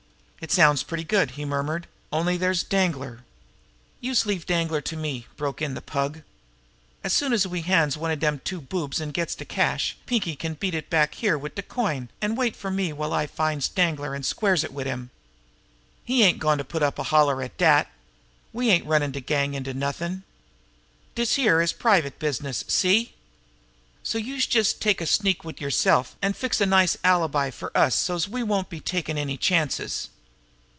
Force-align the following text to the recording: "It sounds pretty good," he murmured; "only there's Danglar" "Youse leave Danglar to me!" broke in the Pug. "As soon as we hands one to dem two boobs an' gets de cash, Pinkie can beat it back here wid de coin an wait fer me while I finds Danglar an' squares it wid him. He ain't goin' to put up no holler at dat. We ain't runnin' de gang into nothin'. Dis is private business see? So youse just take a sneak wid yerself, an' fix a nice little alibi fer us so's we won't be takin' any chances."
"It 0.43 0.51
sounds 0.51 0.81
pretty 0.81 1.03
good," 1.03 1.31
he 1.37 1.45
murmured; 1.45 1.85
"only 2.11 2.35
there's 2.35 2.63
Danglar" 2.63 3.23
"Youse 4.01 4.25
leave 4.25 4.47
Danglar 4.47 4.81
to 4.81 4.97
me!" 4.97 5.27
broke 5.37 5.61
in 5.61 5.75
the 5.75 5.83
Pug. 5.83 6.23
"As 7.03 7.13
soon 7.13 7.31
as 7.31 7.45
we 7.45 7.61
hands 7.61 7.95
one 7.95 8.09
to 8.09 8.15
dem 8.15 8.41
two 8.43 8.59
boobs 8.59 8.99
an' 8.99 9.11
gets 9.11 9.35
de 9.35 9.45
cash, 9.45 9.97
Pinkie 10.07 10.35
can 10.35 10.55
beat 10.55 10.73
it 10.73 10.89
back 10.89 11.13
here 11.13 11.37
wid 11.37 11.53
de 11.53 11.61
coin 11.61 12.09
an 12.23 12.33
wait 12.33 12.55
fer 12.55 12.71
me 12.71 12.91
while 12.91 13.13
I 13.13 13.27
finds 13.27 13.69
Danglar 13.69 14.15
an' 14.15 14.23
squares 14.23 14.63
it 14.63 14.73
wid 14.73 14.87
him. 14.87 15.11
He 16.03 16.23
ain't 16.23 16.39
goin' 16.39 16.57
to 16.57 16.63
put 16.63 16.81
up 16.81 16.97
no 16.97 17.03
holler 17.03 17.39
at 17.43 17.55
dat. 17.59 17.91
We 18.51 18.71
ain't 18.71 18.87
runnin' 18.87 19.11
de 19.11 19.21
gang 19.21 19.53
into 19.53 19.75
nothin'. 19.75 20.23
Dis 21.13 21.37
is 21.37 21.71
private 21.71 22.17
business 22.17 22.65
see? 22.67 23.13
So 24.01 24.17
youse 24.17 24.47
just 24.47 24.81
take 24.81 25.01
a 25.01 25.05
sneak 25.05 25.43
wid 25.43 25.61
yerself, 25.61 26.15
an' 26.19 26.33
fix 26.33 26.59
a 26.59 26.65
nice 26.65 26.95
little 26.95 27.11
alibi 27.19 27.51
fer 27.51 27.69
us 27.75 27.93
so's 27.93 28.27
we 28.27 28.41
won't 28.41 28.71
be 28.71 28.79
takin' 28.79 29.19
any 29.19 29.37
chances." 29.37 30.09